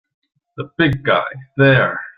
The 0.57 0.63
big 0.79 1.03
guy 1.03 1.27
there! 1.57 2.01